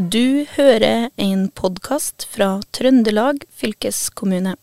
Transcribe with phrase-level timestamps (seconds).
[0.00, 4.54] Du hører en podkast fra Trøndelag fylkeskommune.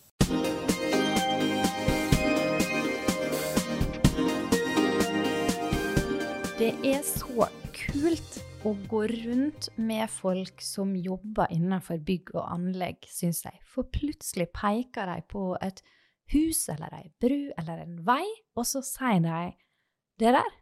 [6.57, 13.05] Det er så kult å gå rundt med folk som jobber innenfor bygg og anlegg,
[13.05, 13.61] syns jeg.
[13.61, 15.85] For plutselig peker de på et
[16.33, 18.23] hus eller ei bru eller en vei,
[18.57, 19.49] og så sier de
[20.17, 20.55] det der,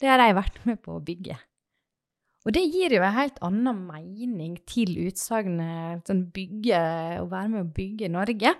[0.00, 1.36] det har jeg vært med på å bygge.
[2.44, 6.80] Og det gir jo en helt annen mening til utsagnet sånn bygge,
[7.22, 8.52] å være med å bygge Norge.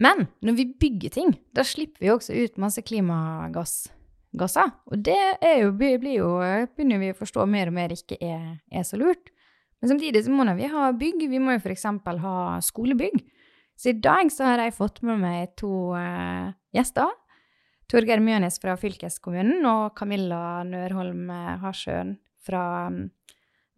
[0.00, 3.92] Men når vi bygger ting, da slipper vi også ut masse klimagasser.
[4.36, 5.16] Og det
[5.60, 6.32] jo, jo,
[6.72, 9.32] begynner vi å forstå mer og mer ikke er, er så lurt.
[9.80, 11.24] Men samtidig så må vi ha bygg.
[11.28, 11.86] Vi må jo f.eks.
[12.24, 13.20] ha skolebygg.
[13.76, 17.12] Så i dag så har jeg fått med meg to uh, gjester.
[17.92, 21.28] Torgeir Mjønes fra fylkeskommunen og Camilla Nørholm
[21.62, 23.06] Harsjøen fra um,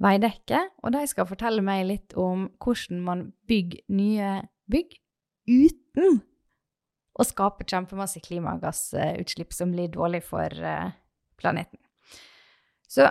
[0.02, 0.60] Veidekke.
[0.84, 4.34] Og de skal fortelle meg litt om hvordan man bygger nye
[4.70, 4.98] bygg
[5.48, 6.20] uten
[7.18, 10.92] å skape kjempemasse klimagassutslipp som blir dårlig for uh,
[11.40, 11.80] planeten.
[12.88, 13.08] Så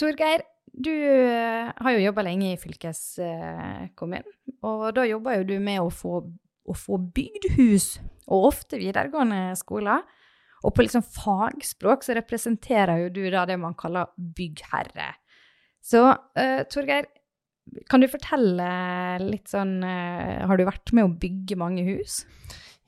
[0.00, 0.42] Torgeir,
[0.74, 4.26] du uh, har jo jobba lenge i fylkeskommunen,
[4.66, 6.24] og da jobber jo du med å få,
[6.66, 7.92] å få bygd hus,
[8.26, 10.02] og ofte videregående skoler.
[10.64, 15.12] Og på liksom fagspråk så representerer jo du da det man kaller byggherre.
[15.84, 17.10] Så uh, Torgeir,
[17.90, 18.68] kan du fortelle
[19.24, 22.22] litt sånn uh, Har du vært med å bygge mange hus?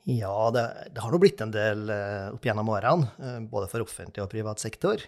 [0.07, 0.63] Ja, det,
[0.95, 4.63] det har nå blitt en del uh, opp gjennom årene, både for offentlig og privat
[4.63, 5.03] sektor.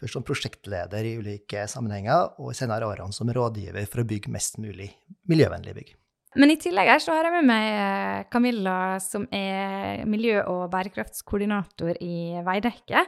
[0.00, 4.60] Først som prosjektleder i ulike sammenhenger, og senere årene som rådgiver for å bygge mest
[4.62, 4.90] mulig
[5.28, 5.94] miljøvennlige bygg.
[6.36, 10.66] Men i tillegg her så har jeg med meg eh, Camilla, som er miljø- og
[10.72, 13.04] bærekraftskoordinator i Veidekke.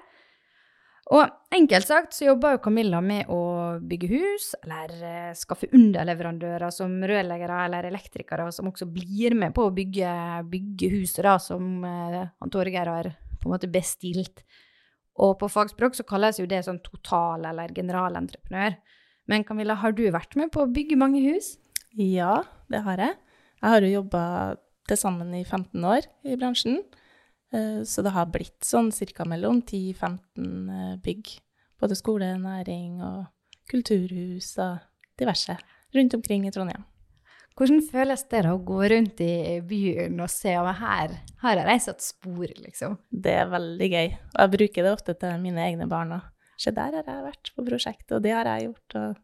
[1.09, 3.41] Og enkelt sagt så jobber jo Camilla med å
[3.81, 9.65] bygge hus, eller uh, skaffe underleverandører som rørleggere eller elektrikere, som også blir med på
[9.65, 10.11] å bygge,
[10.53, 14.45] bygge huset da, som han Torgeir har på en måte bestilt.
[15.19, 18.77] Og på fagspråk så kalles jo det sånn total- eller generalentreprenør.
[19.29, 21.57] Men Camilla, har du vært med på å bygge mange hus?
[21.99, 23.17] Ja, det har jeg.
[23.59, 24.23] Jeg har jo jobba
[24.87, 26.79] til sammen i 15 år i bransjen.
[27.51, 29.27] Eh, så det har blitt sånn ca.
[29.27, 30.21] mellom 10-15
[30.71, 31.33] eh, bygg.
[31.81, 33.27] Både skole, næring og
[33.71, 34.79] kulturhus og
[35.19, 35.59] diverse
[35.95, 36.87] rundt omkring i Trondheim.
[37.59, 42.05] Hvordan føles det å gå rundt i byen og se om her har jeg reist
[42.07, 42.95] spor, liksom?
[43.11, 44.13] Det er veldig gøy.
[44.15, 46.15] Og jeg bruker det ofte til mine egne barn.
[46.55, 48.99] Se, der har jeg vært på prosjektet, og det har jeg gjort.
[49.01, 49.19] Og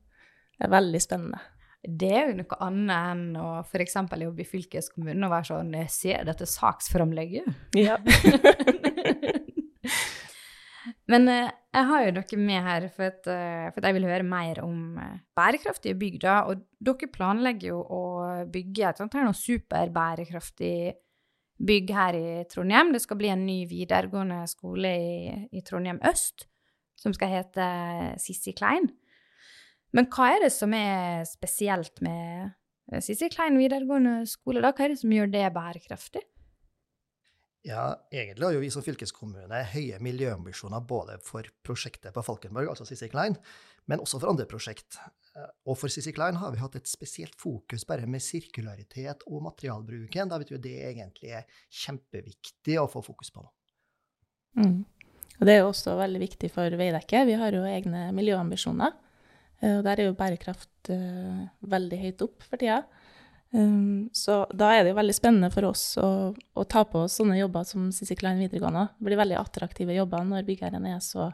[0.58, 1.42] det er veldig spennende
[1.84, 3.96] det er jo noe annet enn å f.eks.
[4.24, 7.48] jobbe i fylkeskommunen og være sånn Ser dette saksframlegget?
[7.76, 7.98] Ja.
[11.10, 14.08] Men eh, jeg har jo dere med her for at, eh, for at, jeg vil
[14.08, 16.50] høre mer om eh, bærekraftige bygder.
[16.50, 18.02] Og dere planlegger jo å
[18.52, 20.76] bygge et sånt her noe superbærekraftig
[21.64, 22.92] bygg her i Trondheim.
[22.94, 25.14] Det skal bli en ny videregående skole i,
[25.52, 26.48] i Trondheim øst
[26.98, 27.66] som skal hete
[28.22, 28.88] Sissi Klein.
[29.94, 32.50] Men hva er det som er spesielt med
[32.90, 34.62] eh, Sissel Klein videregående skole?
[34.64, 34.72] da?
[34.74, 36.24] Hva er det som gjør det bærekraftig?
[37.64, 42.84] Ja, egentlig har jo vi som fylkeskommune høye miljøambisjoner både for prosjektet på Falkenborg, altså
[42.84, 43.38] Sissel Klein,
[43.88, 44.98] men også for andre prosjekt.
[45.38, 49.46] Eh, og for Sissel Klein har vi hatt et spesielt fokus bare med sirkularitet og
[49.46, 50.32] materialbruken.
[50.32, 51.46] Da vet vi jo det egentlig er
[51.84, 53.46] kjempeviktig å få fokus på.
[54.58, 54.82] Mm.
[55.38, 57.24] Og det er jo også veldig viktig for Veidekke.
[57.30, 58.92] Vi har jo egne miljøambisjoner.
[59.64, 62.82] Eh, og der er jo bærekraft uh, veldig høyt opp for tida.
[63.54, 67.20] Um, så da er det jo veldig spennende for oss å, å ta på oss
[67.20, 68.88] sånne jobber som Sissi Klein videregående.
[68.98, 71.30] Det blir veldig attraktive jobber når byggherren er så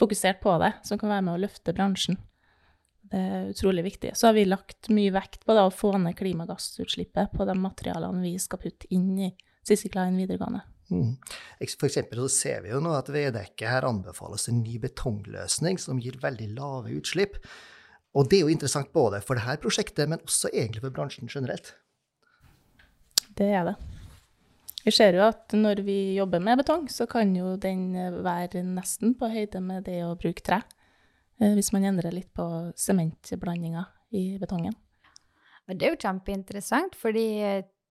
[0.00, 2.18] fokusert på det, som kan være med å løfte bransjen.
[3.10, 4.12] Det er utrolig viktig.
[4.18, 8.22] Så har vi lagt mye vekt på da, å få ned klimagassutslippet på de materialene
[8.22, 9.30] vi skal putte inn i
[9.66, 10.62] Sissi Klein videregående.
[10.90, 11.14] Mm.
[11.78, 16.18] For så ser vi jo nå at Veidekke her anbefales en ny betongløsning som gir
[16.22, 17.38] veldig lave utslipp.
[18.16, 21.74] Og det er jo interessant både for dette prosjektet, men også egentlig for bransjen generelt.
[23.38, 23.76] Det er det.
[24.80, 27.92] Vi ser jo at når vi jobber med betong, så kan jo den
[28.24, 30.62] være nesten på høyde med det å bruke tre.
[31.40, 32.46] Eh, hvis man endrer litt på
[32.80, 33.84] sementblandinga
[34.16, 34.74] i betongen.
[35.70, 37.26] Det er jo kjempeinteressant, fordi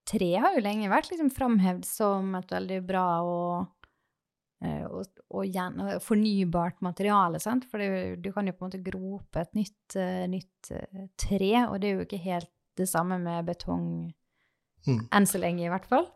[0.09, 3.69] tre har jo lenge vært liksom framhevd som et veldig bra og,
[4.65, 7.41] eh, og, og, fornybart materiale.
[7.43, 7.67] Sant?
[7.71, 11.07] For det, du kan jo på en måte gro opp et nytt, uh, nytt uh,
[11.19, 13.87] tre, og det er jo ikke helt det samme med betong
[14.87, 15.09] mm.
[15.11, 16.07] enn så lenge, i hvert fall.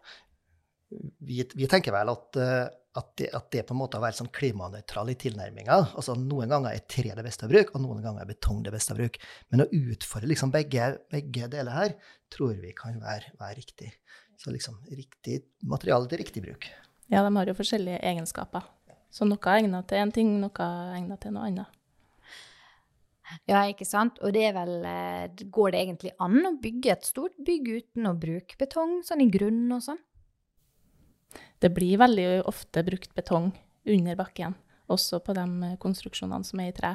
[0.93, 4.19] Vi, vi tenker vel at uh, at det, at det på en måte har vært
[4.19, 5.79] sånn klimanøytral i tilnærminga.
[5.97, 8.73] Altså, noen ganger er tre det beste å bruke, og noen ganger er betong det
[8.75, 9.21] beste å bruke.
[9.49, 11.95] Men å utfordre liksom begge, begge, deler her
[12.33, 13.89] tror vi kan være, være riktig.
[14.37, 16.69] Så liksom riktig materiale til riktig bruk.
[17.13, 18.65] Ja, de har jo forskjellige egenskaper.
[19.13, 21.79] Så noe er egnet til én ting, noe er egnet til noe annet.
[23.49, 24.17] Ja, ikke sant.
[24.25, 28.09] Og det er vel eh, Går det egentlig an å bygge et stort bygg uten
[28.09, 30.01] å bruke betong, sånn i grunnen og sånn?
[31.63, 33.53] Det blir veldig ofte brukt betong
[33.89, 34.57] under bakken,
[34.91, 36.93] også på de konstruksjonene som er i tre.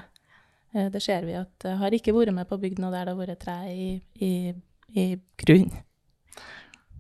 [0.75, 3.09] Eh, det ser vi at jeg har ikke vært med på å bygge noe der
[3.09, 3.91] det har vært tre i,
[4.21, 4.32] i,
[4.94, 5.06] i
[5.41, 5.71] grunn.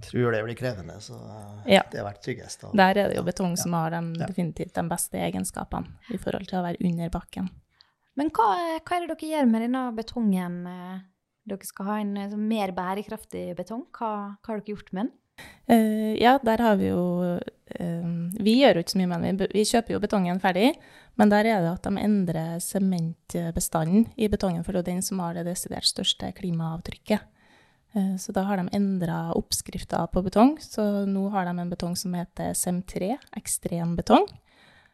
[0.04, 1.16] Tror det blir krevende, så
[1.66, 1.82] ja.
[1.90, 2.64] det har vært tryggest.
[2.68, 6.46] Og, der er det jo betong som har de, definitivt de beste egenskapene i forhold
[6.50, 7.48] til å være under bakken.
[8.18, 8.50] Men hva,
[8.82, 10.58] hva er det dere gjør med denne betongen?
[10.70, 10.98] Eh,
[11.48, 13.86] dere skal ha en sånn mer bærekraftig betong.
[13.94, 15.14] Hva, hva har dere gjort med den?
[15.70, 18.06] Uh, ja, der har vi jo uh,
[18.42, 19.50] Vi gjør jo ikke så mye med den.
[19.54, 20.72] Vi kjøper jo betongen ferdig,
[21.20, 25.22] men der er det at de endrer sementbestanden i betongen, for det er den som
[25.22, 27.22] har det desidert største klimaavtrykket.
[27.96, 30.56] Uh, så da har de endra oppskrifta på betong.
[30.60, 34.28] Så nå har de en betong som heter SEM3, ekstrem betong,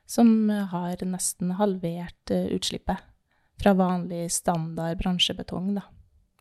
[0.07, 3.03] som har nesten halvert utslippet
[3.61, 5.85] fra vanlig standard bransjebetong da,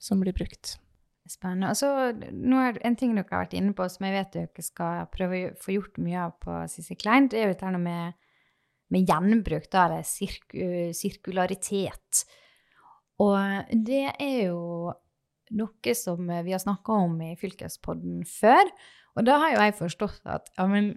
[0.02, 0.78] som blir brukt.
[1.30, 1.70] Spennende.
[1.72, 1.88] Og så
[2.36, 5.40] nå er En ting dere har vært inne på, som jeg vet dere skal prøve
[5.48, 8.18] å få gjort mye av på Sissy Klein, det er jo dette med,
[8.92, 10.58] med gjenbruk, da, eller sirk
[11.00, 12.26] sirkularitet.
[13.24, 14.92] Og det er jo
[15.58, 18.70] noe som vi har snakka om i Fylkespodden før.
[19.18, 20.94] Og da har jo jeg forstått at ja, men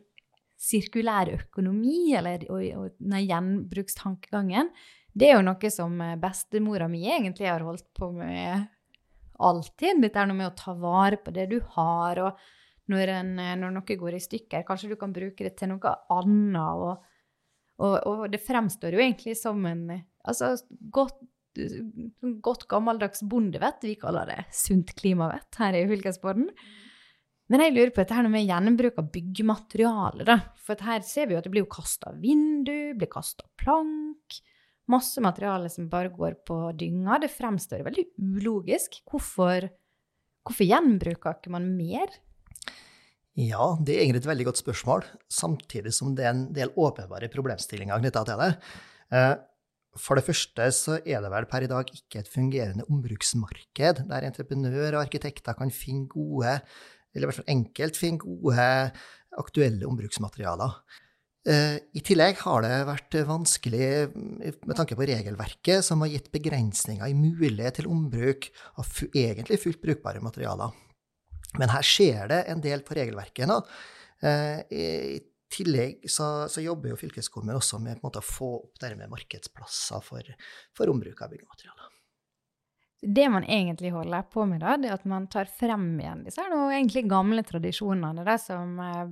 [0.56, 4.70] sirkulær økonomi, eller og, og, nei, gjenbrukstankegangen,
[5.16, 8.66] det er jo noe som bestemora mi egentlig har holdt på med
[9.36, 10.00] alltid.
[10.02, 13.76] Dette er noe med å ta vare på det du har, og når, en, når
[13.78, 16.60] noe går i stykker, kanskje du kan bruke det til noe annet.
[16.60, 17.06] Og,
[17.82, 19.88] og, og det fremstår jo egentlig som en
[20.24, 20.54] altså,
[20.92, 21.18] godt,
[22.44, 23.84] godt gammeldags bondevett.
[23.84, 26.50] Vi kaller det sunt klimavett her i Fylkesborden.
[27.52, 30.26] Men jeg lurer på dette her med gjenbruk av byggemateriale.
[30.26, 30.40] da.
[30.66, 34.40] For her ser vi jo at det blir kasta vindu, blir kasta plank
[34.90, 37.18] masse materiale som bare går på dynga.
[37.22, 39.00] Det fremstår veldig ulogisk.
[39.10, 39.68] Hvorfor,
[40.46, 42.14] hvorfor gjenbruker ikke man mer?
[43.36, 47.28] Ja, det er egentlig et veldig godt spørsmål, samtidig som det er en del åpenbare
[47.32, 48.52] problemstillinger knytta til det.
[50.00, 54.28] For det første så er det vel per i dag ikke et fungerende ombruksmarked, der
[54.28, 56.58] entreprenører og arkitekter kan finne gode,
[57.14, 58.68] eller i hvert fall enkelt finne gode,
[59.36, 60.78] aktuelle ombruksmaterialer.
[61.46, 67.06] Eh, I tillegg har det vært vanskelig med tanke på regelverket, som har gitt begrensninger
[67.06, 68.48] i mulighet til ombruk
[68.80, 70.74] av egentlig fullt brukbare materialer.
[71.56, 73.60] Men her skjer det en del på regelverket nå.
[74.26, 74.86] Eh, I
[75.52, 80.32] tillegg så, så jobber jo fylkeskommunen også med å få opp dermed markedsplasser for,
[80.76, 81.92] for ombruk av byggematerialer.
[83.06, 86.42] Det man egentlig holder på med, da, det er at man tar frem igjen disse
[86.42, 89.02] egentlig gamle tradisjonene da, som eh,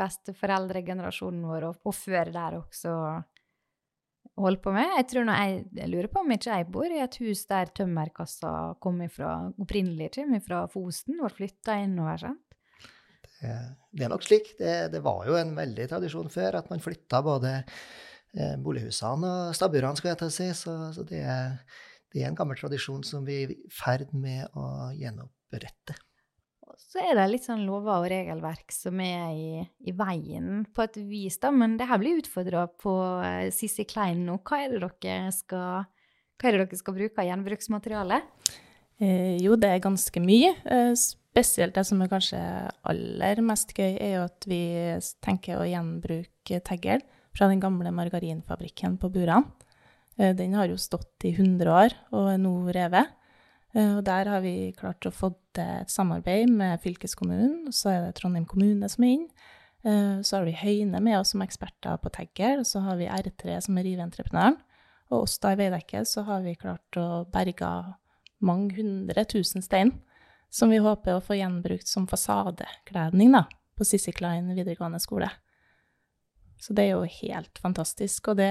[0.00, 2.94] besteforeldregenerasjonen vår og, og, før der også
[4.38, 4.90] holder på med.
[4.98, 8.52] Jeg tror jeg, jeg, lurer på om ikke jeg bor i et hus der tømmerkassa
[8.82, 12.26] kom ifra, opprinnelig kommer fra Fosen, og flytta innover.
[12.26, 12.47] sant?
[13.38, 13.56] Det,
[13.94, 14.54] det, er nok slik.
[14.58, 19.58] Det, det, var jo en veldig tradisjon før at man flytta både eh, bolighusene og
[19.58, 20.48] stabburene, skal jeg ta si.
[20.58, 21.60] Så, så det er
[22.12, 25.96] det er en gammel tradisjon som vi er i ferd med å gjenopprette.
[26.78, 29.50] Så er det litt sånn lover og regelverk som er i,
[29.84, 31.50] i veien på et vis, da.
[31.52, 34.38] Men det her blir utfordra på uh, Sissy Klein nå.
[34.46, 35.84] Hva er det dere skal,
[36.38, 38.22] hva er det dere skal bruke av gjenbruksmateriale?
[39.04, 40.54] Eh, jo, det er ganske mye.
[40.64, 40.94] Eh,
[41.38, 42.40] spesielt det som er kanskje
[42.90, 44.62] aller mest gøy, er jo at vi
[45.22, 47.04] tenker å gjenbruke teggel
[47.36, 49.46] fra den gamle margarinfabrikken på Buran.
[50.18, 53.14] Eh, den har jo stått i 100 år og er nå revet.
[53.76, 57.70] Eh, og der har vi klart å få et samarbeid med fylkeskommunen.
[57.74, 59.28] Så er det Trondheim kommune som er inn.
[59.86, 63.06] Eh, så har vi Høyne med oss som eksperter på teggel, Og så har vi
[63.06, 64.58] R3 som er riveentreprenøren.
[65.12, 67.70] Og oss da i Veidekke så har vi klart å berge
[68.42, 69.94] mange hundre tusen stein
[70.50, 73.44] som vi håper å få gjenbrukt som fasadekledning da,
[73.76, 75.30] på Sissy Klein videregående skole.
[76.58, 78.32] Så det er jo helt fantastisk.
[78.32, 78.50] Og det,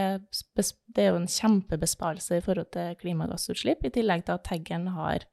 [0.56, 5.28] det, er jo en kjempebesparelse i forhold til klimagassutslipp, i tillegg til at taggeren har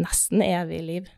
[0.00, 1.10] nesten evig liv.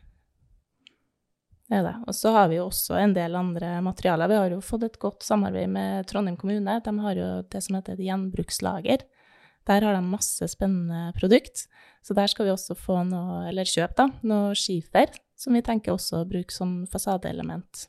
[1.65, 1.95] Det er det.
[2.05, 4.29] Og så har vi jo også en del andre materialer.
[4.29, 6.77] Vi har jo fått et godt samarbeid med Trondheim kommune.
[6.85, 9.05] De har jo det som heter et gjenbrukslager.
[9.65, 11.65] Der har de masse spennende produkt.
[12.05, 15.95] Så der skal vi også få noe, eller kjøpe, da, noe skifer, som vi tenker
[15.95, 17.87] også å bruke som fasadeelement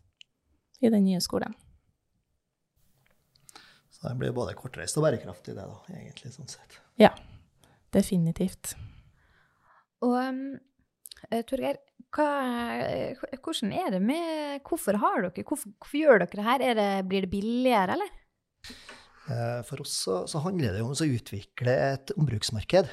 [0.80, 1.54] i den nye skolen.
[3.92, 6.80] Så det blir både kortreist og bærekraftig, det, da, egentlig, sånn sett.
[7.00, 7.12] Ja,
[7.96, 8.74] definitivt.
[10.04, 10.42] Og um,
[11.48, 11.78] Torgeir,
[12.16, 12.26] hva,
[13.42, 16.64] hvordan er det med Hvorfor har dere Hvorfor, hvorfor gjør dere det her?
[16.78, 18.12] Det, blir det billigere, eller?
[19.30, 22.90] Eh, for oss så, så, handler det om å utvikle et ombruksmarked.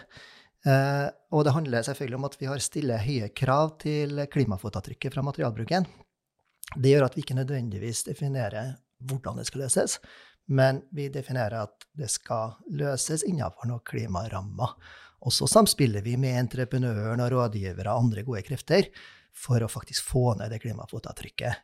[0.65, 5.25] Eh, og det handler selvfølgelig om at vi har stille høye krav til klimafotavtrykket fra
[5.25, 5.87] materialbruken.
[6.73, 9.97] Det gjør at vi ikke nødvendigvis definerer hvordan det skal løses,
[10.47, 14.73] men vi definerer at det skal løses innenfor noen klimarammer.
[15.23, 18.89] Og så samspiller vi med entreprenøren og rådgivere og andre gode krefter
[19.33, 21.63] for å faktisk få ned det klimafotavtrykket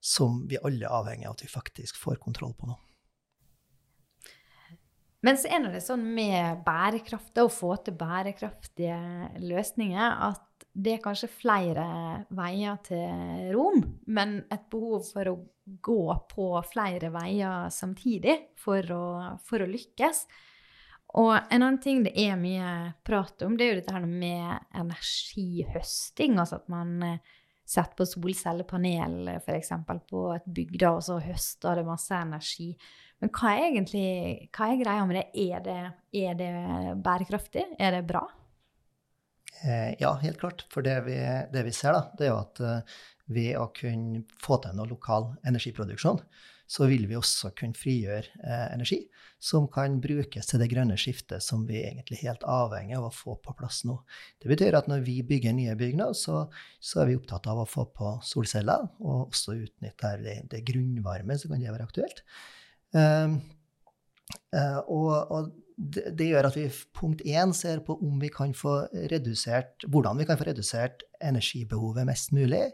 [0.00, 2.76] som vi alle er avhengig av at vi faktisk får kontroll på nå.
[5.26, 9.00] Men så er det sånn med bærekraft, å få til bærekraftige
[9.44, 11.84] løsninger, at det er kanskje flere
[12.36, 15.40] veier til Rom, men et behov for å
[15.82, 19.04] gå på flere veier samtidig for å,
[19.44, 20.24] for å lykkes.
[21.18, 22.70] Og en annen ting det er mye
[23.06, 26.38] prat om, det er jo dette her med energihøsting.
[26.38, 27.36] Altså at man eh,
[27.66, 29.72] setter på solcellepanel f.eks.
[30.10, 32.70] på et bygda, og så høster det masse energi.
[33.20, 34.04] Men hva er egentlig
[34.56, 35.26] hva er greia med det?
[35.44, 35.80] Er, det?
[36.22, 36.52] er det
[37.04, 37.66] bærekraftig?
[37.78, 38.24] Er det bra?
[39.60, 40.64] Eh, ja, helt klart.
[40.72, 41.18] For det vi,
[41.52, 44.88] det vi ser, da, det er jo at uh, ved å kunne få til noe
[44.88, 46.22] lokal energiproduksjon,
[46.70, 49.00] så vil vi også kunne frigjøre eh, energi
[49.42, 53.14] som kan brukes til det grønne skiftet som vi egentlig er helt avhengig av å
[53.14, 53.96] få på plass nå.
[54.38, 56.44] Det betyr at når vi bygger nye bygg nå, så,
[56.78, 61.38] så er vi opptatt av å få på solceller, og også utnytte det, det grunnvarme,
[61.40, 62.22] så kan det være aktuelt.
[62.96, 63.40] Um,
[64.54, 66.66] uh, og, og det, det, gjør at vi
[66.96, 68.82] punkt én ser på om vi kan få
[69.12, 72.66] redusert, hvordan vi kan få redusert energibehovet mest mulig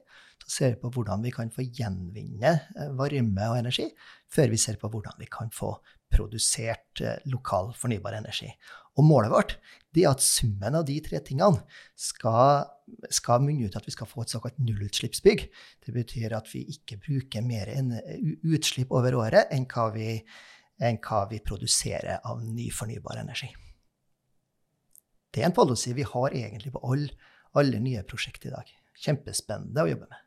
[0.47, 3.89] så ser vi på hvordan vi kan få gjenvinne eh, varme og energi,
[4.31, 5.73] før vi ser på hvordan vi kan få
[6.13, 8.53] produsert eh, lokal fornybar energi.
[8.97, 9.57] Og målet vårt
[9.97, 11.65] er at summen av de tre tingene
[11.99, 12.69] skal,
[13.11, 15.47] skal munne ut at vi skal få et såkalt nullutslippsbygg.
[15.87, 17.71] Det betyr at vi ikke bruker mer
[18.47, 20.11] utslipp over året enn hva vi,
[20.83, 23.51] enn hva vi produserer av ny fornybar energi.
[25.35, 27.11] Det er en policy vi har egentlig på alle,
[27.59, 28.71] alle nye prosjekter i dag.
[28.97, 30.23] Kjempespennende å jobbe med.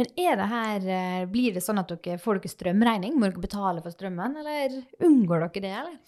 [0.00, 3.18] Men det her, eh, blir det sånn at dere får dere strømregning?
[3.20, 5.74] Må dere betale for strømmen, eller unngår dere det?
[5.82, 5.98] eller?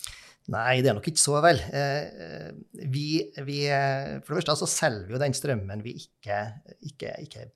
[0.53, 1.61] Nei, det er nok ikke så vel.
[1.73, 2.51] Eh,
[2.93, 3.09] vi,
[3.47, 3.59] vi,
[4.25, 6.41] for det første så selger vi jo den strømmen vi ikke,
[6.85, 7.47] ikke, ikke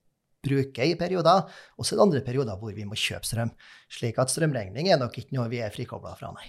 [0.45, 1.45] bruker i perioder.
[1.77, 3.53] Og så er det andre perioder hvor vi må kjøpe strøm.
[3.93, 6.49] Slik at strømregning er nok ikke noe vi er frikobla fra, nei.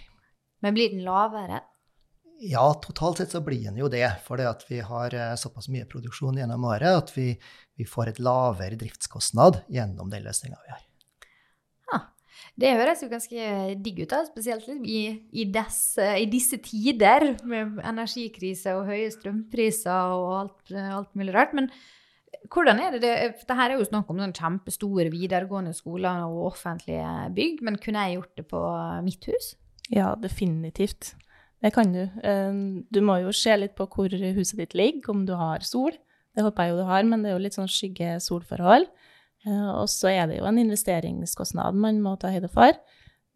[0.63, 1.62] Men blir den lavere?
[2.39, 4.05] Ja, totalt sett så blir den jo det.
[4.24, 7.34] For vi har eh, såpass mye produksjon gjennom året at vi,
[7.75, 10.86] vi får et lavere driftskostnad gjennom den løsninga vi har.
[12.60, 13.51] Det høres jo ganske
[13.84, 20.15] digg ut, da, spesielt i, i, des, i, disse tider med energikrise og høye strømpriser
[20.17, 21.55] og alt, alt mulig rart.
[21.58, 21.69] Men
[22.51, 27.08] hvordan er det, det Dette er jo snakk om sånn kjempestore videregående skoler og offentlige
[27.36, 28.65] bygg, men kunne jeg gjort det på
[29.08, 29.53] mitt hus?
[29.89, 31.13] Ja, definitivt.
[31.60, 32.03] Det kan du.
[32.05, 35.96] Eh, du må jo se litt på hvor huset ditt ligger, om du har sol.
[36.36, 38.86] Det håper jeg jo du har, men det er jo litt sånn skygge-solforhold.
[39.48, 42.75] Eh, og så er det jo en investeringskostnad man må ta høyde for.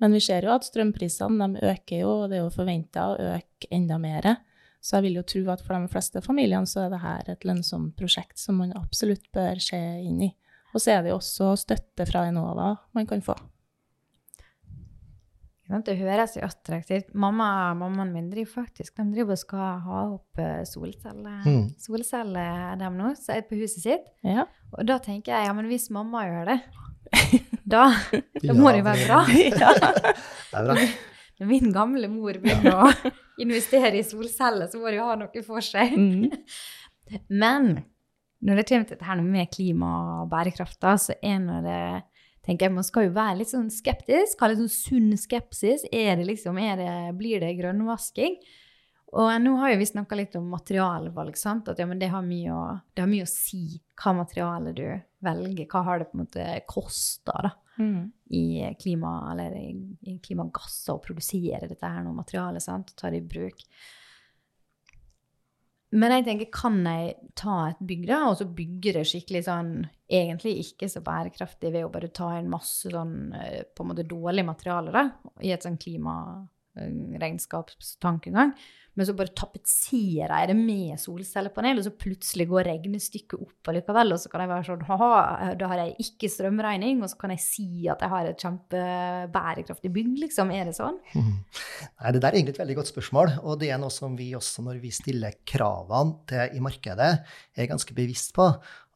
[0.02, 3.70] Men vi ser jo at strømprisene øker jo, og det er jo forventa å øke
[3.72, 4.34] enda mer.
[4.84, 7.96] Så jeg vil jo tro at for de fleste familiene så er dette et lønnsomt
[8.00, 10.34] prosjekt som man absolutt bør se inn i.
[10.74, 13.38] Og så er det jo også støtte fra Enova man kan få.
[15.64, 20.42] Det høres jo attraktivt Mamma, Mammaen min driver faktisk de driver og skal ha opp
[20.44, 21.62] eh, solceller mm.
[21.80, 22.44] solcelle
[22.82, 23.14] dem nå
[23.48, 24.10] på huset sitt.
[24.28, 24.44] Ja.
[24.76, 26.60] Og da tenker jeg ja, men hvis mamma gjør det,
[27.76, 27.86] da,
[28.44, 29.22] da må det jo være bra.
[29.32, 29.74] ja.
[29.80, 30.78] det er bra.
[31.40, 35.42] Når min gamle mor begynner å investere i solceller, så må det jo ha noe
[35.44, 35.96] for seg.
[35.98, 36.28] Mm.
[37.34, 37.72] Men
[38.44, 39.90] når det kommer til dette med klima
[40.22, 41.82] og bærekraft, så er det
[42.46, 45.88] tenker jeg Man skal jo være litt sånn skeptisk, ha litt sånn sunn skepsis.
[45.92, 48.38] Er det liksom, er det, blir det grønnvasking?
[49.14, 51.36] Og nå har jo vi snakka litt om materialvalg.
[51.38, 51.70] sant?
[51.70, 52.62] At ja, det har, å,
[52.94, 54.88] det, har mye å, si hva materialet du
[55.24, 55.68] velger.
[55.70, 58.00] Hva har det på en måte kosta da, mm.
[58.34, 58.46] i,
[58.82, 59.68] klima, eller i,
[60.10, 62.96] i klimagasser å produsere dette her noe materialet, sant?
[62.98, 63.62] Ta det i bruk.
[65.94, 69.76] Men jeg tenker, kan jeg ta et bygg da, og så bygge det skikkelig sånn
[70.14, 74.06] Egentlig ikke så bærekraftig ved å bare ta inn masse sånn eh, på en måte
[74.06, 75.04] dårlig materiale da,
[75.42, 75.80] i et sånn
[76.74, 78.54] klimaregnskapstankegang.
[78.94, 84.14] men så bare tapetserer jeg det med solcellepanel, og så plutselig går regnestykket opp allikevel,
[84.14, 85.08] og så kan jeg være sånn ha
[85.58, 89.90] da har jeg ikke strømregning, og så kan jeg si at jeg har et kjempebærekraftig
[89.96, 90.54] bygg, liksom.
[90.54, 91.00] Er det sånn?
[91.18, 94.30] Nei, det der er egentlig et veldig godt spørsmål, og det er noe som vi
[94.38, 97.12] også, når vi stiller kravene til i markedet,
[97.58, 98.46] er ganske bevisst på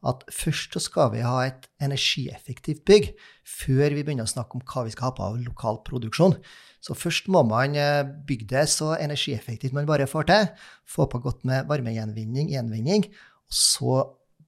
[0.06, 3.08] at først så skal vi ha et energieffektivt bygg
[3.42, 6.36] før vi begynner å snakke om hva vi skal ha på av lokal produksjon.
[6.84, 10.46] Så først må man eh, bygge det så energieffektivt man bare får til.
[10.86, 13.08] Få på godt med varmegjenvinning, gjenvinning.
[13.48, 13.96] Og så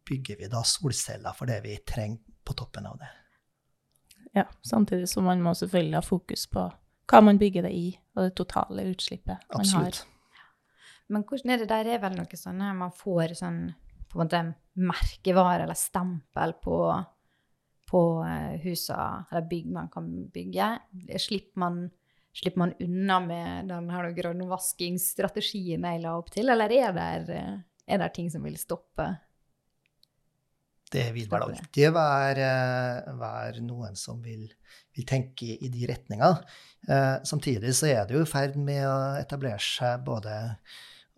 [0.07, 3.11] bygger vi da solceller for det vi trenger på toppen av det.
[4.39, 6.69] Ja, samtidig som man må selvfølgelig ha fokus på
[7.11, 10.05] hva man bygger det i, og det totale utslippet man Absolutt.
[10.05, 10.43] har.
[11.11, 11.89] Men hvordan er det der?
[11.91, 13.65] er vel noe sånn man får sånn
[14.11, 14.43] på en måte
[14.81, 16.77] merkevare eller stempel på,
[17.91, 20.71] på eh, husa eller bygg man kan bygge.
[21.19, 21.81] Slipper man,
[22.35, 27.43] slipper man unna med den her grønnvaskingsstrategien jeg la opp til, eller er det,
[27.87, 29.09] er det ting som vil stoppe?
[30.91, 31.61] Det vil vel det.
[31.61, 32.51] alltid være,
[33.21, 34.49] være noen som vil,
[34.97, 36.41] vil tenke i de retningene.
[36.91, 40.35] Eh, samtidig så er det jo i ferd med å etablere seg både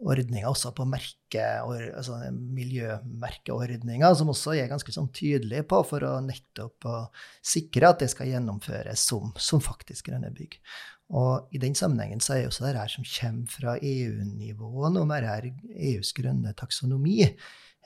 [0.03, 6.17] ordninger også på merke, altså miljømerkeordninger, som også er ganske sånn tydelige på for å
[6.25, 6.97] nettopp å
[7.39, 10.59] sikre at det skal gjennomføres som, som faktisk grønne bygg.
[11.13, 15.29] Og i den sammenhengen så er også det her som kommer fra EU-nivået nå, med
[15.29, 15.49] her
[15.93, 17.21] EUs grønne taksonomi,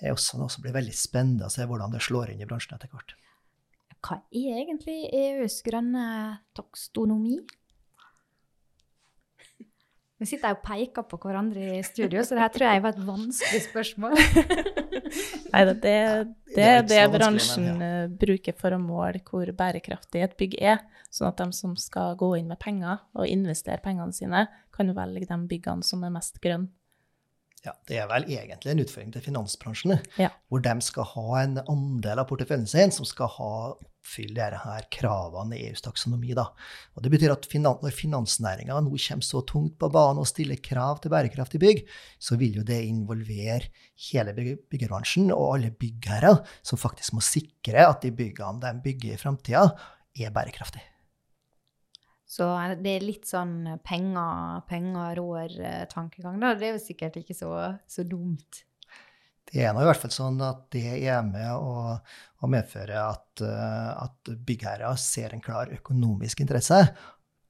[0.03, 2.77] er også noe som blir veldig spennende å se hvordan det slår inn i bransjen
[2.77, 3.17] etter hvert.
[4.05, 6.07] Hva er egentlig EUs grønne
[6.55, 7.41] takstonomi?
[10.17, 13.03] Vi sitter og peker på hverandre i studio, så det her tror jeg var et
[13.05, 14.15] vanskelig spørsmål.
[15.53, 15.97] Nei, det, det,
[16.55, 18.07] det det er er det bransjen men ja.
[18.23, 20.81] bruker for å måle hvor bærekraftig et bygg er,
[21.13, 25.29] sånn at de som skal gå inn med penger og investere pengene sine, kan velge
[25.29, 26.73] de byggene som er mest grønne.
[27.65, 30.29] Ja, det er vel egentlig en utfordring til finansbransjen, Ja.
[30.49, 33.53] hvor de skal ha en andel av porteføljen sin som skal ha
[34.07, 36.33] oppfylle disse her kravene i EUs taksonomi.
[36.35, 36.45] Da.
[36.95, 40.61] Og det betyr at finan når finansnæringa nå kommer så tungt på banen og stiller
[40.63, 41.83] krav til bærekraftig bygg,
[42.23, 43.67] så vil jo det involvere
[44.13, 49.17] hele bygg byggebransjen og alle byggherrer, som faktisk må sikre at de byggene de bygger
[49.17, 49.67] i framtida,
[50.17, 50.87] er bærekraftige.
[52.27, 52.47] Så
[52.83, 56.55] det er litt sånn penger, penger rår eh, da.
[56.59, 57.53] Det er jo sikkert ikke så,
[57.87, 58.65] så dumt.
[59.47, 63.45] Det er nå i hvert fall sånn at det er med å, å medføre at,
[63.47, 66.83] eh, at byggherrer ser en klar økonomisk interesse,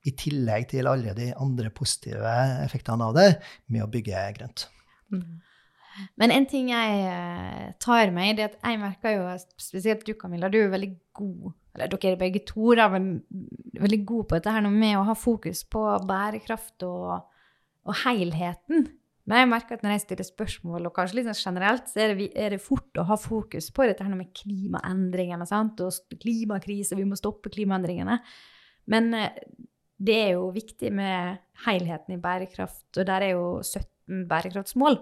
[0.07, 2.31] i tillegg til alle de andre positive
[2.63, 3.31] effektene av det,
[3.73, 4.69] med å bygge grønt.
[6.21, 9.27] Men en ting jeg eh, tar meg, det er at jeg merker jo,
[9.59, 13.11] spesielt du Camilla, du er veldig god, eller dere er begge to, men
[13.77, 17.27] veldig gode på dette her med å ha fokus på bærekraft og,
[17.87, 18.89] og helheten.
[19.27, 22.15] Men jeg merker at når jeg stiller spørsmål, og kanskje litt sånn generelt, så er
[22.15, 26.99] det, er det fort å ha fokus på dette her med klimaendringene, sant, og klimakrise,
[26.99, 28.21] vi må stoppe klimaendringene.
[28.93, 29.41] Men eh,
[29.99, 35.01] det er jo viktig med helheten i bærekraft, og der er jo 17 bærekraftsmål.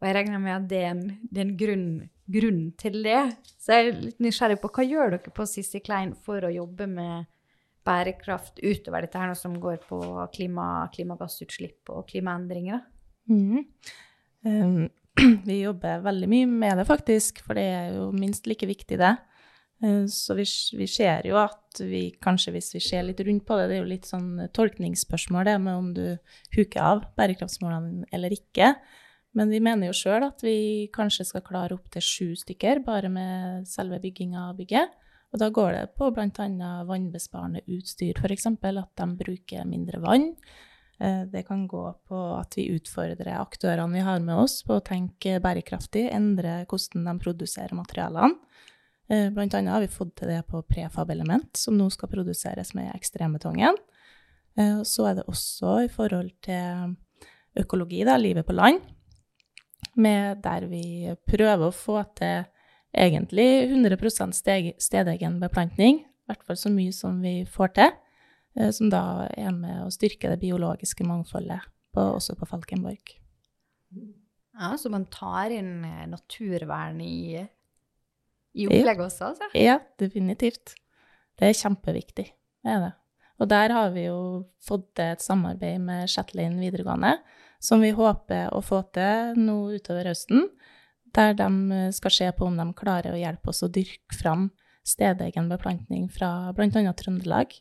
[0.00, 1.88] Og jeg regner med at det er en, det er en grunn,
[2.32, 3.20] grunn til det.
[3.60, 6.88] Så jeg er litt nysgjerrig på hva gjør dere på Sissy Klein for å jobbe
[6.90, 7.28] med
[7.86, 10.00] bærekraft utover dette her som går på
[10.34, 12.84] klima, klimagassutslipp og klimaendringer?
[13.30, 13.66] Mhm.
[14.44, 14.88] Um,
[15.48, 19.16] vi jobber veldig mye med det, faktisk, for det er jo minst like viktig, det.
[19.82, 20.46] Eh, Så vi,
[20.78, 23.82] vi ser jo at vi kanskje, hvis vi ser litt rundt på det, det er
[23.82, 26.04] jo litt sånn tolkningsspørsmål det med om du
[26.56, 28.74] huker av bærekraftsmålene eller ikke.
[29.38, 33.68] Men vi mener jo sjøl at vi kanskje skal klare opptil sju stykker bare med
[33.70, 34.96] selve bygginga av bygget.
[35.30, 36.70] Og da går det på bl.a.
[36.88, 38.48] vannbesparende utstyr, f.eks.
[38.50, 40.32] At de bruker mindre vann.
[40.98, 44.84] Eh, Det kan gå på at vi utfordrer aktørene vi har med oss på å
[44.84, 48.34] tenke bærekraftig, endre hvordan de produserer materialene.
[49.08, 52.90] Eh, Blant annet har vi fått til det på prefab-element, som nå skal produseres med
[52.94, 53.78] ekstrembetongen.
[54.58, 56.96] Eh, Så er det også i forhold til
[57.56, 58.80] økologi, da, livet på land,
[59.98, 62.44] med der vi prøver å få til
[62.90, 67.92] egentlig 100 steg, stedegen beplantning, i hvert fall så mye som vi får til,
[68.58, 73.16] eh, som da er med å styrke det biologiske mangfoldet, på, også på Falkenborg.
[74.60, 77.40] Ja, Så man tar inn eh, naturvern i,
[78.54, 79.50] i opplegget også, altså?
[79.58, 80.76] Ja, definitivt.
[81.38, 82.26] Det er kjempeviktig,
[82.64, 82.94] det er det.
[83.40, 84.18] Og der har vi jo
[84.60, 87.14] fått til et samarbeid med Shetland videregående,
[87.60, 90.48] som vi håper å få til nå utover høsten,
[91.14, 94.48] der de eh, skal se på om de klarer å hjelpe oss å dyrke fram
[94.86, 96.92] stedegen beplantning fra bl.a.
[96.92, 97.58] Trøndelag.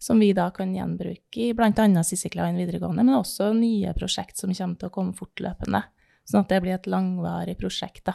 [0.00, 2.02] som vi da kan gjenbruke i bl.a.
[2.04, 5.82] Sissy Klein videregående, men også nye prosjekt som kommer til å komme fortløpende.
[6.28, 8.04] Sånn at det blir et langvarig prosjekt.
[8.06, 8.14] da.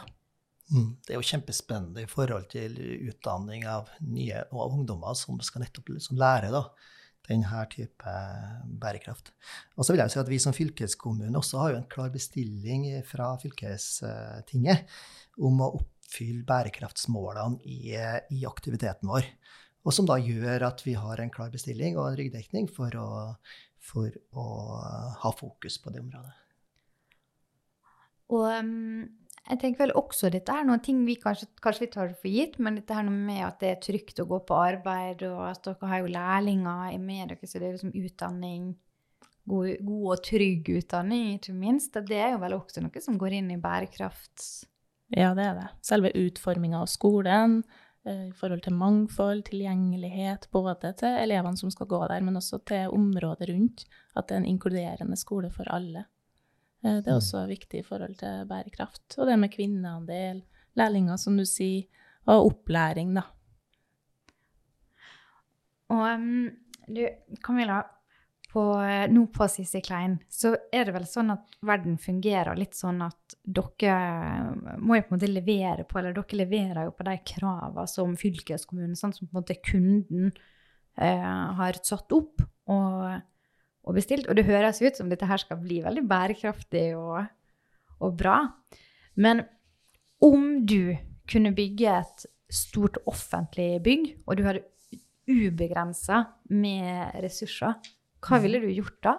[0.72, 0.96] Mm.
[1.04, 2.78] Det er jo kjempespennende i forhold til
[3.10, 6.62] utdanning av nye og ungdommer som skal nettopp liksom lære da,
[7.28, 8.14] denne type
[8.80, 9.32] bærekraft.
[9.78, 12.86] Og så vil jeg si at Vi som fylkeskommune også har jo en klar bestilling
[13.08, 14.84] fra fylkestinget
[15.40, 17.94] om å oppfylle bærekraftsmålene i,
[18.36, 19.28] i aktiviteten vår.
[19.84, 23.10] Og som da gjør at vi har en klar bestilling og en ryggdekning for å,
[23.84, 24.46] for å
[25.20, 26.40] ha fokus på det området.
[28.32, 29.04] Og um,
[29.44, 32.58] jeg tenker vel også dette er noen ting vi kanskje, kanskje vi tar for gitt,
[32.62, 35.90] men dette her med at det er trygt å gå på arbeid, og at dere
[35.90, 38.74] har jo lærlinger med dere, så det er liksom utdanning
[39.44, 42.00] god, god, og trygg utdanning, ikke minst.
[42.08, 44.46] Det er jo vel også noe som går inn i bærekraft?
[45.12, 45.70] Ja, det er det.
[45.84, 47.60] Selve utforminga av skolen,
[48.04, 52.60] Eh, i forhold til mangfold, tilgjengelighet, både til elevene som skal gå der, men også
[52.68, 53.86] til området rundt.
[54.14, 56.04] At det er en inkluderende skole for alle.
[56.84, 57.22] Eh, det er mm.
[57.22, 59.06] også viktig i forhold til bærekraft.
[59.18, 60.44] Og det med kvinneandel,
[60.78, 61.88] lærlinger, som du sier,
[62.24, 63.26] og opplæring, da.
[65.92, 66.24] Og
[66.88, 67.02] du,
[67.44, 67.82] Camilla,
[68.54, 72.76] på, eh, nå på Sissy Klein, så er det vel sånn at verden fungerer litt
[72.78, 76.94] sånn at dere eh, må jo på en måte levere på, eller dere leverer jo
[76.94, 82.44] på de kravene som fylkeskommunen, sånn som på en måte kunden eh, har satt opp
[82.70, 83.18] og,
[83.84, 84.28] og, bestilt.
[84.28, 87.24] Og det høres ut som dette her skal bli veldig bærekraftig og,
[88.00, 88.38] og bra.
[89.14, 89.44] Men
[90.24, 90.96] om du
[91.30, 94.64] kunne bygge et stort offentlig bygg, og du hadde
[95.30, 97.78] ubegrensa med ressurser,
[98.24, 99.14] hva ville du gjort da?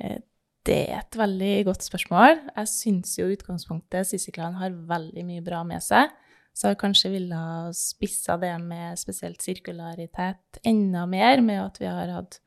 [0.00, 0.20] Eh,
[0.64, 2.38] det er et veldig godt spørsmål.
[2.56, 6.12] Jeg syns jo utgangspunktet Klan har veldig mye bra med seg.
[6.54, 11.90] Så jeg kanskje ville ha spissa det med spesielt sirkularitet enda mer, med at vi
[11.90, 12.38] har hatt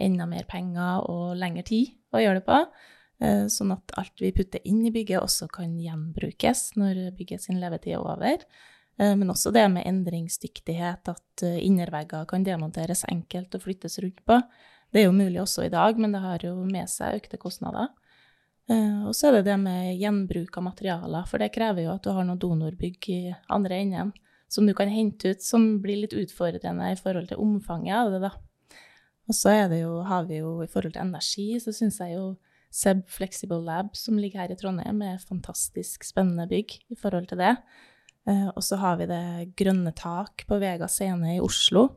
[0.00, 2.60] enda mer penger og lengre tid å gjøre det på.
[3.24, 7.60] Eh, sånn at alt vi putter inn i bygget, også kan gjenbrukes når bygget sin
[7.62, 8.44] levetid er over.
[9.00, 14.40] Eh, men også det med endringsdyktighet, at innervegger kan demonteres enkelt og flyttes rundt på.
[14.92, 17.90] Det er jo mulig også i dag, men det har jo med seg økte kostnader.
[18.66, 22.08] Og så er det det med gjenbruk av materialer, for det krever jo at du
[22.10, 23.18] har noen donorbygg i
[23.54, 24.10] andre enden
[24.48, 28.20] som du kan hente ut, som blir litt utfordrende i forhold til omfanget av det,
[28.26, 28.32] da.
[29.26, 32.36] Og så jo, har vi jo i forhold til energi, så syns jeg jo
[32.70, 37.28] Seb Flexible Lab, som ligger her i Trondheim, er et fantastisk spennende bygg i forhold
[37.30, 37.56] til det.
[38.26, 41.88] Uh, og så har vi det grønne tak på Vega scene i Oslo,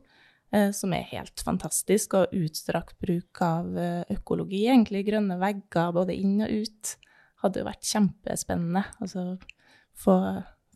[0.51, 5.05] Eh, som er helt fantastisk, og utstrakt bruk av eh, økologi, egentlig.
[5.05, 6.93] Grønne vegger både inn og ut.
[7.43, 8.83] Hadde jo vært kjempespennende.
[8.99, 9.25] Altså
[9.93, 10.15] få,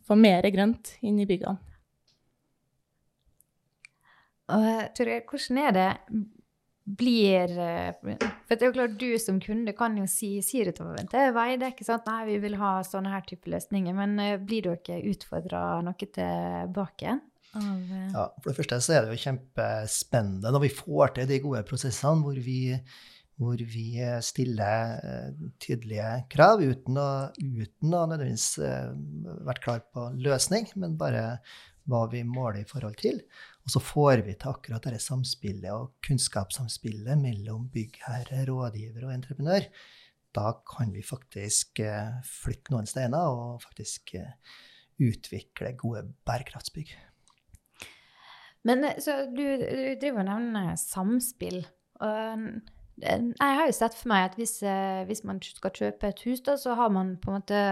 [0.06, 1.58] få mer grønt inn i byggene.
[4.54, 5.90] Og Tore, hvordan er det
[6.84, 7.92] blir eh,
[8.44, 11.86] For det er jo klart du som kunde kan jo si sier det til Veidekke
[11.86, 12.08] sant?
[12.10, 13.96] Nei, vi vil ha sånne her type løsninger.
[13.96, 17.18] Men blir du ikke utfordra noe tilbake?
[17.54, 21.36] Av, ja, for det første så er det jo kjempespennende når vi får til de
[21.44, 22.56] gode prosessene hvor vi,
[23.38, 23.84] hvor vi
[24.26, 24.96] stiller
[25.62, 28.48] tydelige krav uten å, uten å nødvendigvis
[29.46, 31.38] vært klar på løsning, men bare
[31.90, 33.20] hva vi måler i forhold til.
[33.64, 39.68] Og så får vi til akkurat dette samspillet og kunnskapssamspillet mellom byggherre, rådgiver og entreprenør.
[40.34, 41.80] Da kan vi faktisk
[42.26, 44.16] flytte noen steiner og faktisk
[45.02, 46.94] utvikle gode bærekraftsbygg.
[48.64, 51.64] Men eh, så du, du driver og nevner samspill.
[52.04, 52.46] Og
[53.02, 56.42] jeg har jo sett for meg at hvis, eh, hvis, man skal kjøpe et hus,
[56.46, 57.62] da, så har man på en måte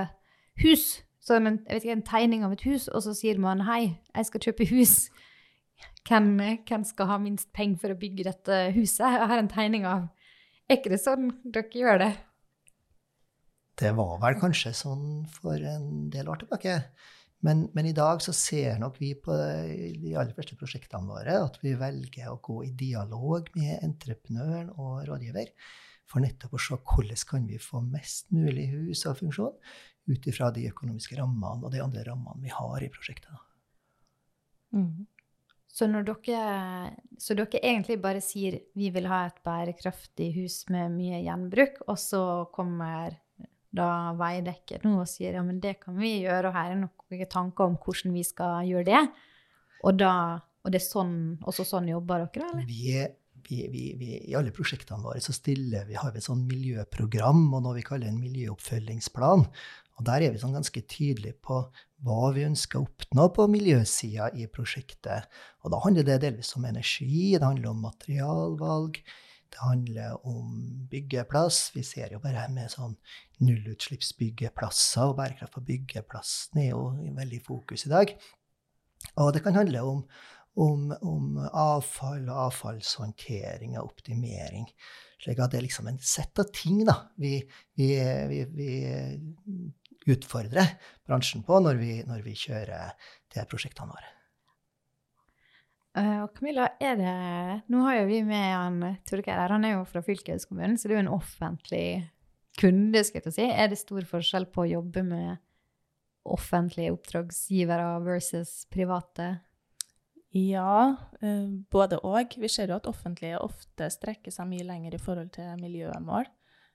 [0.62, 1.02] hus.
[1.22, 3.98] Så en, jeg vet ikke, en tegning av et hus, og så sier man 'hei,
[4.14, 5.10] jeg skal kjøpe hus'.
[6.08, 6.34] Hvem,
[6.66, 9.06] hvem skal ha minst penger for å bygge dette huset?
[9.06, 10.10] Jeg har en tegning av
[10.70, 12.12] Er ikke det sånn dere gjør det?
[13.76, 16.76] Det var vel kanskje sånn for en del år tilbake.
[17.42, 21.58] Men, men, i dag så ser nok vi på de aller første prosjektene våre at
[21.62, 25.50] vi velger å gå i dialog med entreprenøren og rådgiver.
[26.06, 29.58] For nettopp å se hvordan kan vi få mest mulig hus og funksjon
[30.10, 33.34] ut ifra de økonomiske rammene og de andre rammene vi har i prosjektet.
[34.74, 35.06] Mm.
[35.72, 41.22] Så, dere, så dere egentlig bare sier vi vil ha et bærekraftig hus med mye
[41.24, 43.16] gjenbruk, og så kommer
[43.72, 47.30] da Veidekke nå og sier ja, men det kan vi gjøre, og her er noen
[47.32, 49.02] tanker om hvordan vi skal gjøre det.
[49.82, 50.12] Og, da,
[50.62, 52.66] og det er sånn, også sånn jobber dere, eller?
[52.68, 52.92] Vi,
[53.48, 57.46] vi, vi, vi, I alle prosjektene våre så stiller vi, har vi et sånn miljøprogram
[57.48, 59.48] og noe vi kaller en miljøoppfølgingsplan.
[60.02, 61.60] Og der er vi sånn ganske tydelige på
[62.02, 65.28] hva vi ønsker å oppnå på miljøsida i prosjektet.
[65.62, 68.96] Og da handler det delvis om energi, det handler om materialvalg,
[69.52, 70.56] det handler om
[70.90, 71.68] byggeplass.
[71.76, 72.96] Vi ser jo bare med sånn
[73.46, 76.88] nullutslippsbyggeplasser, og bærekraft på byggeplassen er jo
[77.20, 78.10] veldig i fokus i dag.
[79.22, 80.00] Og det kan handle om,
[80.66, 84.66] om, om avfall og avfallshåndtering og optimering.
[85.22, 87.36] Slik at det er liksom en sett av ting da, vi,
[87.78, 87.92] vi,
[88.32, 88.70] vi, vi
[90.10, 90.74] utfordrer
[91.06, 92.96] bransjen på når vi, når vi kjører
[93.34, 94.10] de prosjektene våre.
[95.92, 97.16] Og Camilla, er det
[97.68, 99.52] Nå har jo vi med han Torgeir her.
[99.52, 101.86] Han er jo fra fylkeskommunen, så det er jo en offentlig
[102.60, 103.48] kunde, skal jeg si.
[103.48, 105.36] Er det stor forskjell på å jobbe med
[106.22, 109.34] offentlige oppdragsgivere versus private?
[110.32, 112.36] Ja, eh, både og.
[112.40, 116.28] Vi ser jo at offentlige ofte strekker seg mye lenger i forhold til miljømål.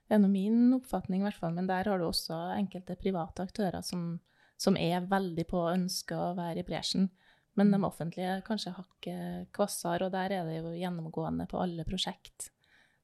[0.08, 1.52] Det er min oppfatning, i hvert fall.
[1.56, 4.14] Men der har du også enkelte private aktører som,
[4.56, 7.10] som er veldig på å ønske å være i bresjen.
[7.58, 12.52] Men de offentlige kanskje hakket kvassere, og der er det jo gjennomgående på alle prosjekt.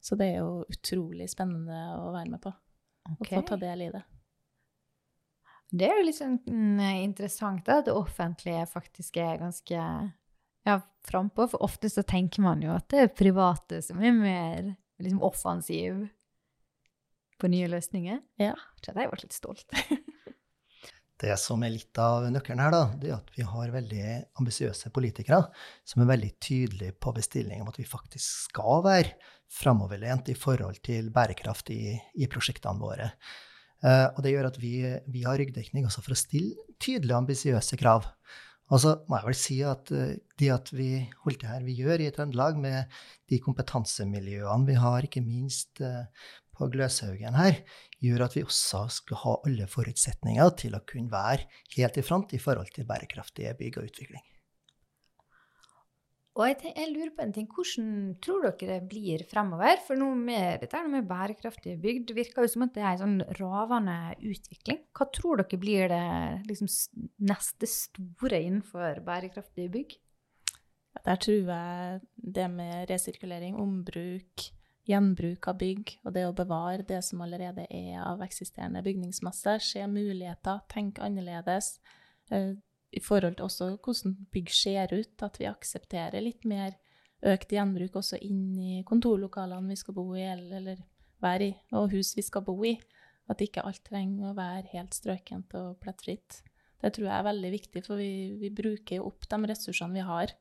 [0.05, 2.53] Så det er jo utrolig spennende å være med på.
[3.19, 3.35] Okay.
[3.39, 4.03] Og få ta del i det.
[5.75, 9.79] Det er jo litt sånn mm, interessant at det offentlige faktisk er ganske
[10.65, 10.77] ja,
[11.09, 11.49] frampå.
[11.51, 14.61] For ofte så tenker man jo at det er private som er mer
[15.03, 16.05] liksom, offensiv
[17.45, 18.23] på nye løsninger.
[18.41, 18.55] Ja.
[18.81, 19.69] Så jeg ble litt stolt.
[21.25, 24.05] det som er litt av nøkkelen her, da, det er at vi har veldig
[24.41, 25.45] ambisiøse politikere
[25.87, 29.15] som er veldig tydelige på bestilling om at vi faktisk skal være
[29.55, 33.13] framoverlent i forhold til bærekraft i, i prosjektene våre.
[33.85, 34.79] Uh, og det gjør at vi,
[35.13, 38.09] vi har ryggdekning også for å stille tydelige, ambisiøse krav.
[38.73, 40.89] Og så må jeg vel si at uh, det at vi
[41.27, 42.97] holdt det her vi gjør i Trøndelag, med
[43.31, 46.09] de kompetansemiljøene vi har, ikke minst uh,
[46.57, 47.63] på Gløshaugen her,
[48.05, 52.37] gjør at vi også skal ha alle forutsetninger til å kunne være helt i front
[52.37, 54.25] i forhold til bærekraftige bygg og utvikling.
[56.35, 57.45] Og jeg, jeg, lurer på en ting.
[57.47, 57.91] Hvordan
[58.23, 59.79] tror dere det blir fremover?
[59.87, 62.01] For nå med dette med bærekraftige bygg.
[62.09, 64.81] det virker jo som at det er en sånn ravende utvikling.
[64.91, 66.09] Hva tror dere blir det
[66.49, 66.71] liksom,
[67.31, 69.95] neste store innenfor bærekraftige bygg?
[71.07, 72.03] Der tror jeg
[72.35, 74.49] det med resirkulering, ombruk,
[74.89, 79.85] gjenbruk av bygg og det å bevare det som allerede er av eksisterende bygningsmasse, se
[79.89, 81.79] muligheter, tenk annerledes,
[82.31, 82.53] eh,
[82.95, 86.77] i forhold til også hvordan bygg ser ut, at vi aksepterer litt mer
[87.25, 90.83] økt gjenbruk også inn i kontorlokalene vi skal bo i, eller,
[91.25, 92.77] være i, og hus vi skal bo i.
[93.31, 96.43] At ikke alt trenger å være helt strøkent og plettfritt.
[96.83, 100.05] Det tror jeg er veldig viktig, for vi, vi bruker jo opp de ressursene vi
[100.05, 100.35] har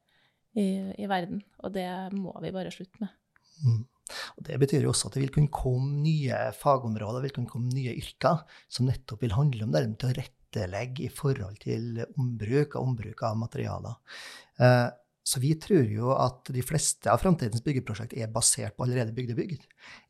[0.60, 0.66] i,
[1.00, 3.14] i, verden, og det må vi bare slutte med.
[3.64, 3.84] Mm.
[4.38, 7.74] Og Det betyr jo også at det vil kunne komme nye fagområder, vil kunne komme
[7.74, 12.76] nye yrker som nettopp vil handle om det til å rettelegge i forhold til ombruk
[12.76, 14.20] og ombruk av materialer.
[14.60, 14.90] Eh,
[15.24, 19.38] så vi tror jo at de fleste av framtidens byggeprosjekt er basert på allerede bygde
[19.38, 19.54] bygg.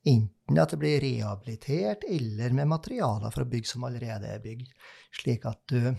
[0.10, 4.74] Enten at det blir rehabilitert, eller med materialer fra bygg som allerede er bygd.
[5.14, 5.94] Slik at du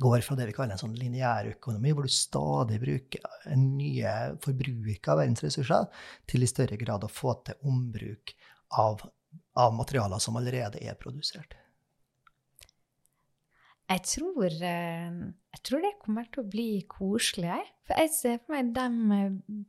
[0.00, 5.20] går fra det vi kaller en sånn lineærøkonomi, hvor du stadig bruker nye forbruk av
[5.20, 5.88] verdens ressurser,
[6.30, 8.34] til i større grad å få til ombruk
[8.80, 9.04] av,
[9.58, 11.58] av materialer som allerede er produsert.
[13.92, 15.10] Jeg tror, eh,
[15.52, 17.58] jeg tror, det kommer til å bli koselig.
[17.84, 18.86] For jeg ser for meg de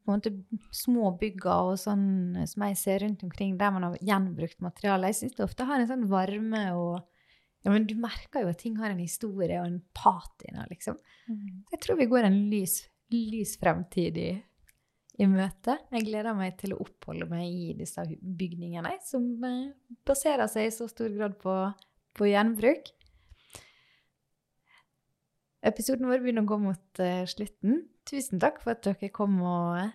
[0.07, 0.31] måte,
[0.71, 5.11] små bygga og sånn som jeg ser rundt omkring, der man har gjenbrukt materiale.
[5.11, 7.01] Jeg syns det ofte har en sånn varme og
[7.63, 10.97] ja, men Du merker jo at ting har en historie og en patina, liksom.
[11.31, 11.63] Mm.
[11.71, 12.81] Jeg tror vi går en lys,
[13.13, 14.31] lys fremtid i,
[15.23, 15.77] i møte.
[15.95, 19.71] Jeg gleder meg til å oppholde meg i disse bygningene, som eh,
[20.03, 21.55] baserer seg i så stor grad på,
[22.19, 22.91] på gjenbruk.
[25.63, 27.85] Episoden vår begynner å gå mot uh, slutten.
[28.03, 29.93] Tusen takk for at dere kom og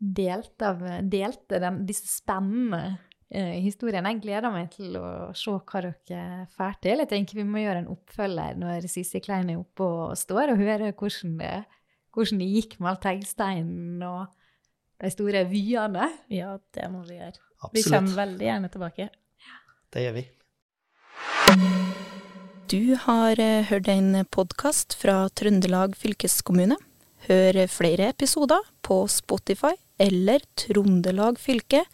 [0.00, 0.80] delte, av,
[1.12, 2.96] delte den, disse spennende
[3.30, 4.10] historiene.
[4.10, 7.02] Jeg gleder meg til å se hva dere får til.
[7.04, 10.62] Jeg tenker vi må gjøre en oppfølger når Sissi Klein er oppe og står, og
[10.62, 11.54] høre hvordan det,
[12.14, 14.34] hvordan det gikk med all teglsteinen og
[15.00, 16.10] de store vyene.
[16.32, 17.38] Ja, det må vi gjøre.
[17.60, 17.76] Absolutt.
[17.76, 19.08] Vi kommer veldig gjerne tilbake.
[19.90, 20.26] Det gjør vi.
[22.70, 26.76] Du har eh, hørt en podkast fra Trøndelag fylkeskommune.
[27.26, 31.90] Hør flere episoder på Spotify eller trondelagfylket.no.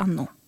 [0.00, 0.41] .no.